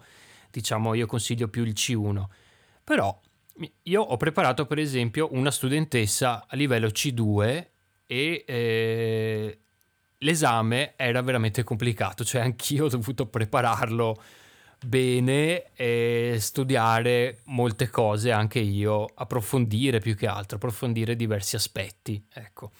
[0.51, 2.23] diciamo io consiglio più il C1.
[2.83, 3.19] Però
[3.83, 7.67] io ho preparato per esempio una studentessa a livello C2
[8.05, 9.59] e eh,
[10.19, 14.21] l'esame era veramente complicato, cioè anch'io ho dovuto prepararlo
[14.85, 22.71] bene e studiare molte cose anche io, approfondire più che altro, approfondire diversi aspetti, ecco.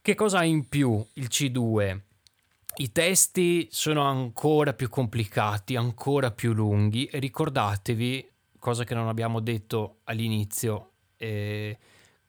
[0.00, 2.00] Che cosa ha in più il C2?
[2.76, 9.40] I testi sono ancora più complicati, ancora più lunghi e ricordatevi, cosa che non abbiamo
[9.40, 11.76] detto all'inizio, eh,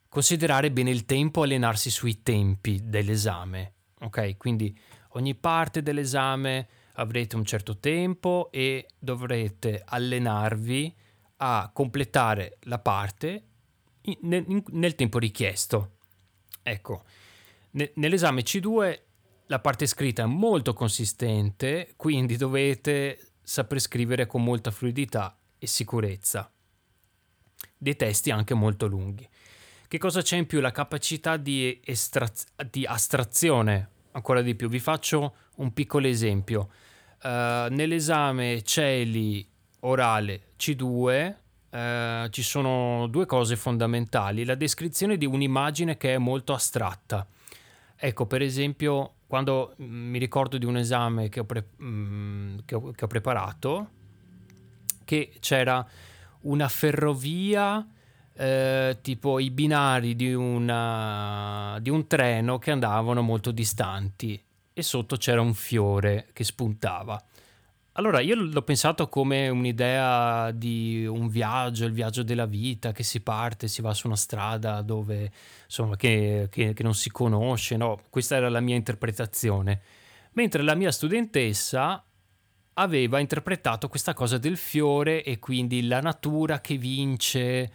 [0.10, 4.38] considerare bene il tempo, allenarsi sui tempi dell'esame, ok?
[4.38, 4.76] Quindi
[5.10, 6.68] ogni parte dell'esame
[7.00, 10.94] avrete un certo tempo e dovrete allenarvi
[11.38, 13.44] a completare la parte
[14.02, 15.98] in, in, nel tempo richiesto.
[16.62, 17.04] Ecco,
[17.72, 19.00] ne, nell'esame C2
[19.48, 26.52] la parte scritta è molto consistente, quindi dovete saper scrivere con molta fluidità e sicurezza.
[27.78, 29.28] Dei testi anche molto lunghi.
[29.88, 30.60] Che cosa c'è in più?
[30.60, 34.70] La capacità di, estraz- di astrazione, ancora di più.
[34.70, 36.70] Vi faccio un piccolo esempio.
[37.22, 39.46] Uh, nell'esame CELI
[39.82, 41.36] orale C2 uh,
[41.70, 44.46] eh, ci sono due cose fondamentali.
[44.46, 47.28] La descrizione di un'immagine che è molto astratta.
[47.96, 52.76] Ecco, per esempio, quando mm, mi ricordo di un esame che ho, pre- mm, che
[52.76, 53.90] ho, che ho preparato,
[55.04, 55.86] che c'era
[56.42, 57.86] una ferrovia
[58.34, 64.42] eh, tipo i binari di, una, di, un treno che andavano molto distanti
[64.80, 67.22] e sotto c'era un fiore che spuntava.
[67.94, 73.20] Allora io l'ho pensato come un'idea di un viaggio, il viaggio della vita, che si
[73.20, 75.32] parte, si va su una strada dove,
[75.66, 78.00] insomma, che, che, che non si conosce, no?
[78.10, 79.82] Questa era la mia interpretazione.
[80.34, 82.02] Mentre la mia studentessa
[82.76, 87.72] aveva interpretato questa cosa del fiore e quindi la natura che vince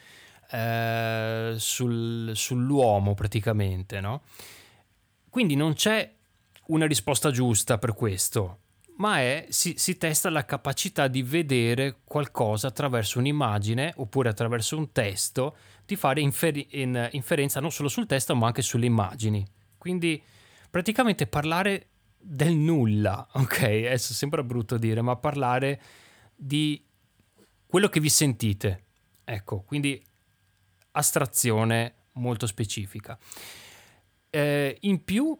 [0.51, 4.23] eh, sul, sull'uomo praticamente, no?
[5.29, 6.14] Quindi non c'è
[6.69, 8.61] una risposta giusta per questo,
[8.97, 14.93] ma è, si, si, testa la capacità di vedere qualcosa attraverso un'immagine oppure attraverso un
[14.93, 19.45] testo, di fare inferi- in, inferenza non solo sul testo ma anche sulle immagini.
[19.77, 20.23] Quindi
[20.71, 23.63] praticamente parlare del nulla, ok?
[23.63, 25.81] Adesso sembra brutto dire, ma parlare
[26.35, 26.83] di
[27.67, 28.85] quello che vi sentite.
[29.25, 30.03] Ecco, quindi
[30.93, 33.19] astrazione molto specifica.
[34.31, 35.39] Eh, in più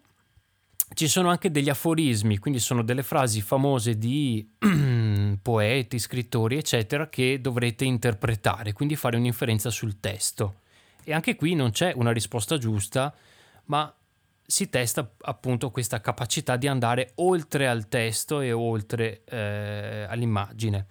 [0.93, 4.47] ci sono anche degli aforismi, quindi sono delle frasi famose di
[5.41, 10.61] poeti, scrittori, eccetera, che dovrete interpretare, quindi fare un'inferenza sul testo.
[11.03, 13.13] E anche qui non c'è una risposta giusta,
[13.65, 13.93] ma
[14.47, 20.85] si testa appunto questa capacità di andare oltre al testo e oltre eh, all'immagine.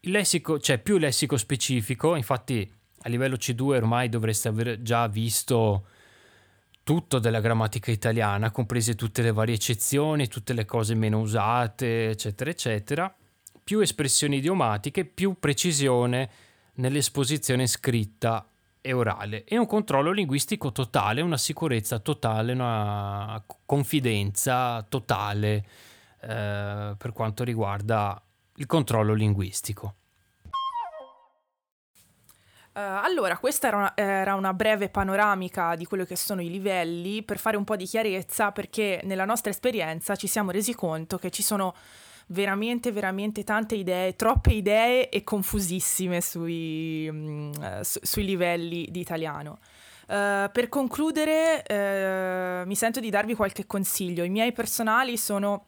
[0.00, 2.70] Il lessico, c'è più lessico specifico, infatti
[3.06, 5.86] a livello C2 ormai dovreste aver già visto
[6.84, 12.50] tutto della grammatica italiana, comprese tutte le varie eccezioni, tutte le cose meno usate, eccetera,
[12.50, 13.12] eccetera.
[13.64, 16.30] Più espressioni idiomatiche, più precisione
[16.74, 18.46] nell'esposizione scritta
[18.82, 25.64] e orale e un controllo linguistico totale, una sicurezza totale, una confidenza totale
[26.20, 28.22] eh, per quanto riguarda
[28.56, 29.94] il controllo linguistico.
[32.74, 37.22] Uh, allora, questa era una, era una, breve panoramica di quello che sono i livelli
[37.22, 41.30] per fare un po' di chiarezza perché nella nostra esperienza ci siamo resi conto che
[41.30, 41.72] ci sono
[42.26, 49.58] veramente, veramente tante idee, troppe idee e confusissime sui, mm, su, sui livelli di italiano.
[50.08, 54.24] Uh, per concludere, uh, mi sento di darvi qualche consiglio.
[54.24, 55.66] I miei personali sono...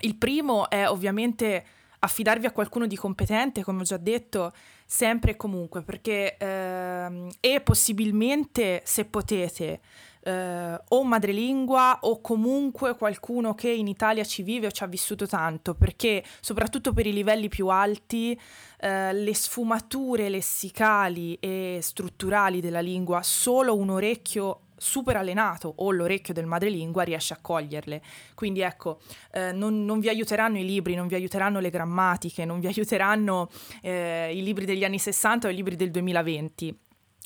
[0.00, 1.64] Il primo è ovviamente
[2.06, 4.52] affidarvi a qualcuno di competente, come ho già detto,
[4.84, 9.80] sempre e comunque, perché ehm, e possibilmente se potete
[10.26, 15.26] eh, o madrelingua o comunque qualcuno che in Italia ci vive o ci ha vissuto
[15.26, 18.38] tanto, perché soprattutto per i livelli più alti
[18.80, 26.34] eh, le sfumature lessicali e strutturali della lingua solo un orecchio super allenato o l'orecchio
[26.34, 28.02] del madrelingua riesce a coglierle.
[28.34, 29.00] Quindi ecco,
[29.32, 33.48] eh, non, non, vi aiuteranno i libri, non vi aiuteranno le grammatiche, non vi aiuteranno
[33.82, 36.78] eh, i libri degli anni 60 o i libri del 2020.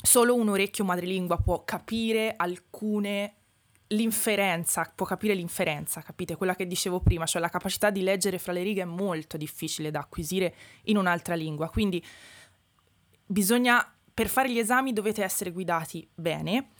[0.02, 3.34] Solo un orecchio madrelingua può capire alcune
[3.88, 6.36] l'inferenza, può capire l'inferenza, capite?
[6.36, 9.90] Quella che dicevo prima, cioè la capacità di leggere fra le righe è molto difficile
[9.90, 11.68] da acquisire in un'altra lingua.
[11.70, 12.02] Quindi
[13.26, 16.70] bisogna, per fare gli esami dovete essere guidati bene.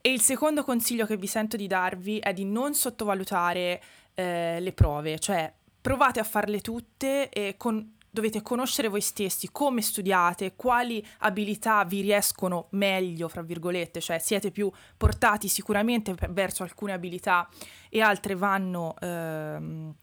[0.00, 3.82] E il secondo consiglio che vi sento di darvi è di non sottovalutare
[4.14, 9.80] eh, le prove, cioè provate a farle tutte e con dovete conoscere voi stessi, come
[9.82, 16.92] studiate, quali abilità vi riescono meglio, fra virgolette, cioè siete più portati sicuramente verso alcune
[16.92, 17.48] abilità
[17.88, 19.94] e altre vanno, ehm,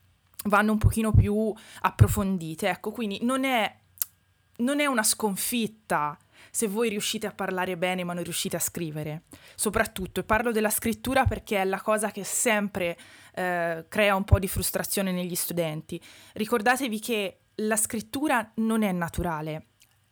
[0.46, 2.70] vanno un pochino più approfondite.
[2.70, 3.76] Ecco, quindi non è,
[4.58, 6.18] non è una sconfitta
[6.56, 9.24] se voi riuscite a parlare bene ma non riuscite a scrivere.
[9.56, 12.98] Soprattutto, e parlo della scrittura perché è la cosa che sempre
[13.34, 16.02] eh, crea un po' di frustrazione negli studenti.
[16.32, 19.66] Ricordatevi che la scrittura non è naturale.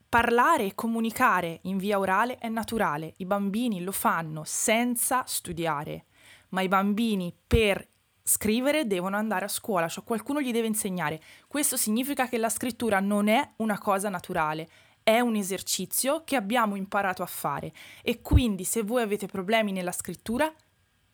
[0.10, 6.08] Parlare e comunicare in via orale è naturale, i bambini lo fanno senza studiare,
[6.50, 7.88] ma i bambini per
[8.22, 11.22] scrivere devono andare a scuola, cioè qualcuno gli deve insegnare.
[11.48, 14.68] Questo significa che la scrittura non è una cosa naturale,
[15.04, 19.92] è un esercizio che abbiamo imparato a fare e quindi se voi avete problemi nella
[19.92, 20.52] scrittura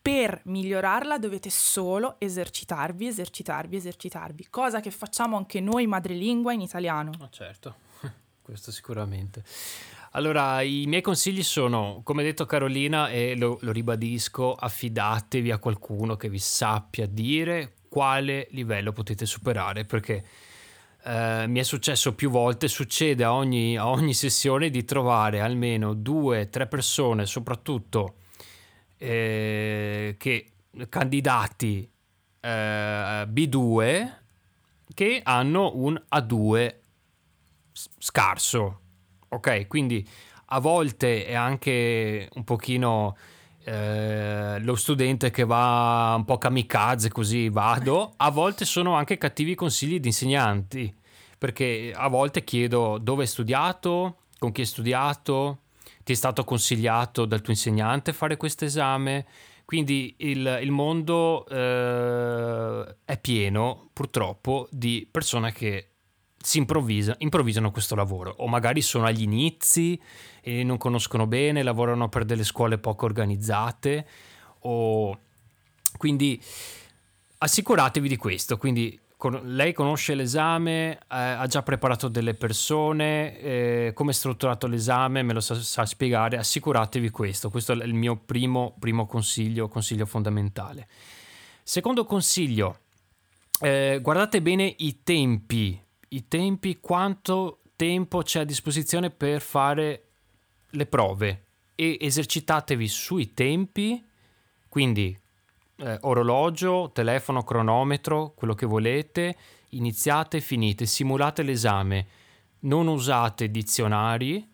[0.02, 7.10] per migliorarla dovete solo esercitarvi, esercitarvi, esercitarvi, cosa che facciamo anche noi madrelingua in italiano.
[7.20, 7.74] Oh, certo,
[8.40, 9.44] questo sicuramente.
[10.12, 16.16] Allora, i miei consigli sono, come detto Carolina, e lo, lo ribadisco, affidatevi a qualcuno
[16.16, 20.24] che vi sappia dire quale livello potete superare, perché
[21.04, 25.94] eh, mi è successo più volte, succede a ogni, a ogni sessione di trovare almeno
[25.94, 28.16] due, tre persone, soprattutto
[28.98, 30.52] eh, che
[30.88, 31.90] candidati
[32.40, 34.18] eh, B2
[34.94, 36.74] che hanno un A2
[37.72, 38.80] scarso.
[39.28, 40.06] Ok, quindi
[40.46, 43.16] a volte è anche un pochino
[43.64, 49.54] eh, lo studente che va un po' kamikaze così vado, a volte sono anche cattivi
[49.54, 50.92] consigli di insegnanti,
[51.38, 55.60] perché a volte chiedo dove hai studiato, con chi hai studiato,
[56.02, 59.26] ti è stato consigliato dal tuo insegnante fare questo esame.
[59.64, 65.89] Quindi il, il mondo eh, è pieno, purtroppo, di persone che
[66.42, 68.34] si improvvisa, improvvisano questo lavoro.
[68.38, 70.00] O magari sono agli inizi
[70.40, 74.06] e non conoscono bene, lavorano per delle scuole poco organizzate
[74.60, 75.18] o
[75.96, 76.42] quindi
[77.38, 78.98] assicuratevi di questo, quindi
[79.42, 85.34] lei conosce l'esame, eh, ha già preparato delle persone, eh, come è strutturato l'esame, me
[85.34, 90.88] lo sa, sa, spiegare, assicuratevi questo, questo è il mio primo, primo consiglio, consiglio fondamentale.
[91.62, 92.78] Secondo consiglio,
[93.60, 95.78] eh, guardate bene i tempi,
[96.12, 100.04] i tempi, quanto tempo c'è a disposizione per fare
[100.70, 101.44] le prove.
[101.74, 104.04] E esercitatevi sui tempi,
[104.68, 105.18] quindi
[105.76, 109.36] eh, orologio, telefono, cronometro, quello che volete,
[109.70, 112.06] iniziate, finite, simulate l'esame,
[112.60, 114.46] non usate dizionari,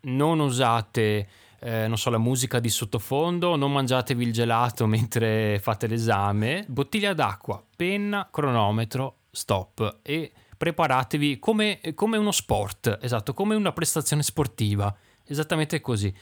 [0.00, 1.28] non usate,
[1.60, 7.12] eh, non so, la musica di sottofondo, non mangiatevi il gelato mentre fate l'esame, bottiglia
[7.12, 9.98] d'acqua, penna, cronometro, stop.
[10.02, 10.32] E
[10.62, 16.14] preparatevi come, come uno sport, esatto, come una prestazione sportiva, esattamente così.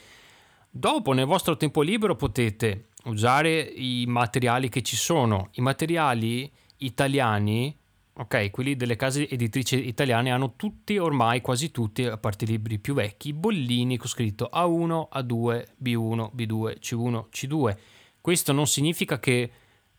[0.71, 5.51] Dopo, nel vostro tempo libero, potete usare i materiali che ci sono.
[5.57, 7.77] I materiali italiani,
[8.15, 12.79] ok, quelli delle case editrici italiane hanno tutti, ormai quasi tutti, a parte i libri
[12.79, 17.77] più vecchi, bollini con scritto A1, A2, B1, B2, C1, C2.
[18.23, 19.51] Questo non significa che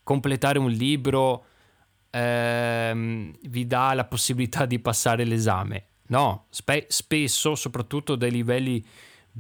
[0.02, 1.46] completare un libro
[2.12, 5.86] ehm, vi dà la possibilità di passare l'esame.
[6.08, 8.86] No, spe- spesso, soprattutto dai livelli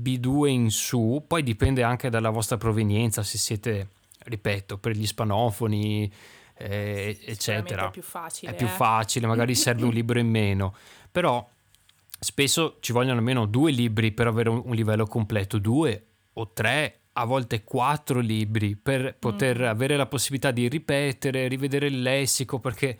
[0.01, 6.11] B2 in su, poi dipende anche dalla vostra provenienza, se siete, ripeto, per gli spanofoni,
[6.55, 7.87] eh, eccetera.
[7.87, 8.51] È più facile.
[8.51, 8.69] È più eh?
[8.69, 10.73] facile, magari serve un libro in meno,
[11.11, 11.45] però
[12.17, 17.25] spesso ci vogliono almeno due libri per avere un livello completo, due o tre a
[17.25, 19.65] volte quattro libri per poter mm.
[19.65, 22.97] avere la possibilità di ripetere, rivedere il lessico, perché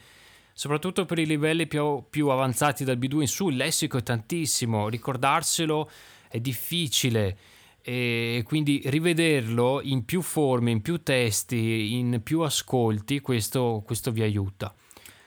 [0.53, 4.89] soprattutto per i livelli più, più avanzati dal B2 in su, il lessico è tantissimo,
[4.89, 5.89] ricordarselo
[6.27, 7.37] è difficile
[7.83, 14.21] e quindi rivederlo in più forme, in più testi, in più ascolti, questo, questo vi
[14.21, 14.73] aiuta.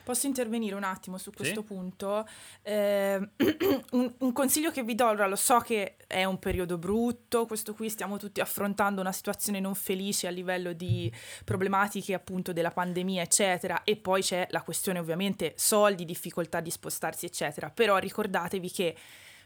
[0.05, 1.65] Posso intervenire un attimo su questo sì?
[1.65, 2.27] punto?
[2.61, 3.17] Eh,
[3.93, 7.73] un, un, consiglio che vi do, allora lo so che è un periodo brutto, questo
[7.73, 11.11] qui stiamo tutti affrontando una situazione non felice a livello di
[11.43, 17.25] problematiche appunto della pandemia, eccetera, e poi c'è la questione ovviamente soldi, difficoltà di spostarsi,
[17.25, 18.95] eccetera, però ricordatevi che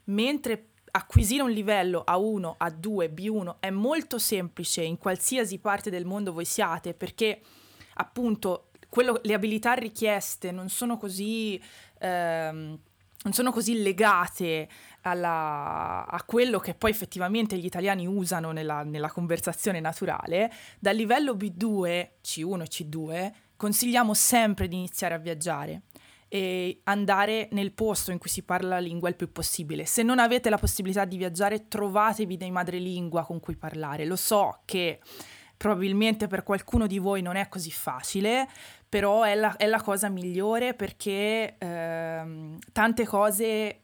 [0.06, 6.34] mentre acquisire un livello A1, A2, B1 è molto semplice in qualsiasi parte del mondo
[6.34, 7.40] voi siate perché
[7.94, 11.62] appunto quello, le abilità richieste non sono così,
[12.00, 12.78] ehm,
[13.22, 14.68] non sono così legate
[15.02, 21.34] alla, a quello che poi effettivamente gli italiani usano nella, nella conversazione naturale, dal livello
[21.34, 25.84] B2, C1 e C2, consigliamo sempre di iniziare a viaggiare
[26.32, 29.86] e andare nel posto in cui si parla la lingua il più possibile.
[29.86, 34.06] Se non avete la possibilità di viaggiare, trovatevi dei madrelingua con cui parlare.
[34.06, 35.00] Lo so che
[35.58, 38.48] probabilmente per qualcuno di voi non è così facile,
[38.90, 43.82] però è la, è la cosa migliore perché ehm, tante cose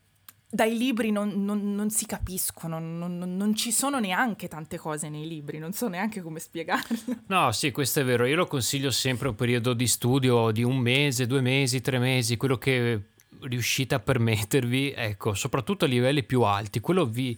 [0.49, 5.27] dai libri non, non, non si capiscono, non, non, ci sono neanche tante cose nei
[5.27, 6.97] libri, non so neanche come spiegarlo.
[7.27, 10.77] No, sì, questo è vero, io lo consiglio sempre un periodo di studio di un
[10.77, 13.01] mese, due mesi, tre mesi, quello che
[13.41, 17.37] riuscite a permettervi, ecco, soprattutto a livelli più alti, quello vi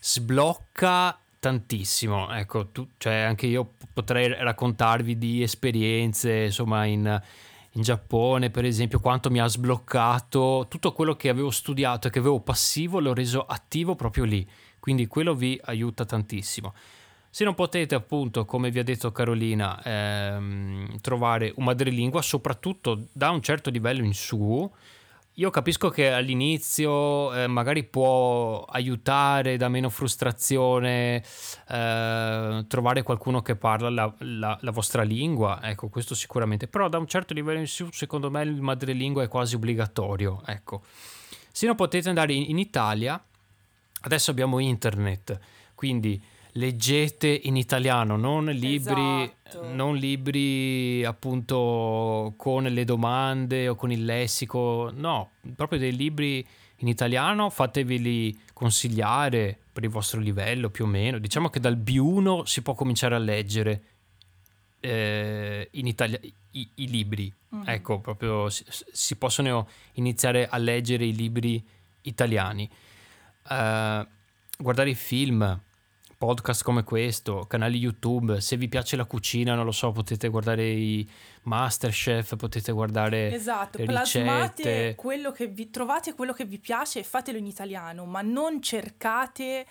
[0.00, 2.32] sblocca tantissimo.
[2.32, 7.22] Ecco, tu, cioè anche io potrei raccontarvi di esperienze, insomma, in,
[7.72, 12.18] in, Giappone, per esempio, quanto mi ha sbloccato tutto quello che avevo studiato e che
[12.18, 14.46] avevo passivo, l'ho reso attivo proprio lì.
[14.80, 16.74] Quindi quello vi aiuta tantissimo.
[17.30, 23.30] Se non potete, appunto, come vi ha detto Carolina, ehm, trovare un madrelingua, soprattutto da
[23.30, 24.68] un certo livello in su,
[25.38, 31.22] io capisco che all'inizio eh, magari può aiutare da meno frustrazione
[31.68, 36.96] eh, trovare qualcuno che parla la, la, la, vostra lingua, ecco, questo sicuramente, però da
[36.96, 40.82] un certo livello in su, secondo me il madrelingua è quasi obbligatorio, ecco.
[41.52, 43.22] Se non potete andare in, in Italia,
[44.02, 45.38] adesso abbiamo internet,
[45.74, 46.18] quindi
[46.56, 49.72] leggete in italiano, non libri, esatto.
[49.72, 56.46] non libri appunto con le domande o con il lessico, no, proprio dei libri
[56.78, 61.18] in italiano, fateveli consigliare per il vostro livello più o meno.
[61.18, 63.82] Diciamo che dal B1 si può cominciare a leggere
[64.80, 66.18] eh, in Italia
[66.52, 67.68] i, i libri, mm-hmm.
[67.68, 71.62] ecco, proprio si, si, possono iniziare a leggere i libri
[72.02, 72.68] italiani.
[73.48, 74.04] Uh,
[74.58, 75.60] guardare i film,
[76.16, 80.66] podcast come questo, canali YouTube, se vi piace la cucina, non lo so, potete guardare
[80.66, 81.08] i
[81.42, 87.38] Masterchef, potete guardare esatto, plasmate quello che vi trovate quello che vi piace e fatelo
[87.38, 89.66] in italiano, ma non cercate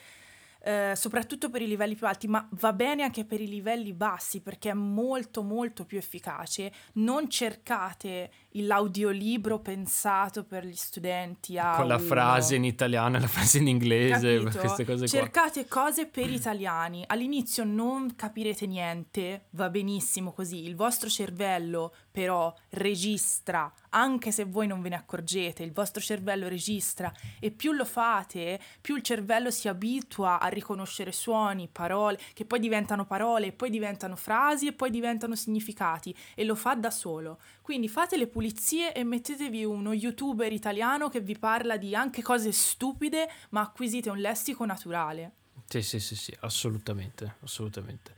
[0.66, 4.42] eh, soprattutto per i livelli più alti, ma va bene anche per i livelli bassi
[4.42, 6.72] perché è molto molto più efficace.
[6.94, 13.60] Non cercate l'audiolibro pensato per gli studenti a con la frase in italiano la frase
[13.60, 15.20] in inglese, queste cose qua.
[15.20, 17.04] Cercate cose per italiani.
[17.06, 20.64] All'inizio non capirete niente, va benissimo così.
[20.64, 26.48] Il vostro cervello però registra, anche se voi non ve ne accorgete, il vostro cervello
[26.48, 27.12] registra
[27.42, 32.60] e più lo fate, più il cervello si abitua a riconoscere suoni, parole, che poi
[32.60, 37.42] diventano parole, poi diventano frasi e poi diventano significati e lo fa da solo.
[37.62, 42.54] Quindi fate le pulizie e mettetevi uno youtuber italiano che vi parla di anche cose
[42.54, 45.34] stupide, ma acquisite un lessico naturale.
[45.68, 48.16] Sì, sì, sì, sì, assolutamente, assolutamente.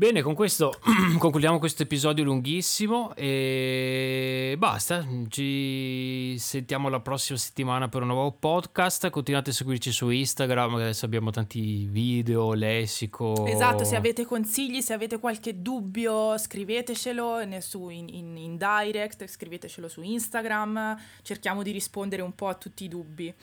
[0.00, 0.78] Bene, con questo
[1.18, 5.04] concludiamo questo episodio lunghissimo e basta.
[5.26, 9.10] Ci sentiamo la prossima settimana per un nuovo podcast.
[9.10, 13.44] Continuate a seguirci su Instagram, adesso abbiamo tanti video, lessico.
[13.44, 19.88] Esatto, se avete consigli, se avete qualche dubbio, scrivetecelo su, in, in, in direct, scrivetecelo
[19.88, 20.96] su Instagram.
[21.22, 23.34] Cerchiamo di rispondere un po' a tutti i dubbi.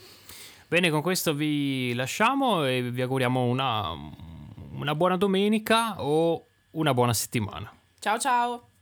[0.70, 3.92] Bene, con questo vi lasciamo e vi auguriamo una
[4.80, 7.72] una buona domenica o una buona settimana.
[8.00, 8.75] Ciao ciao!